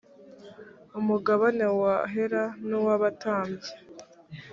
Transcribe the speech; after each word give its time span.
umugabane 0.99 1.65
w’ahera 1.79 2.43
n’uw’abatambyi 2.67 3.69